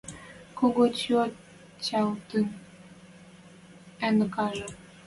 Кого 0.57 0.83
тьотятын 0.97 2.45
ыныкажы? 4.07 4.67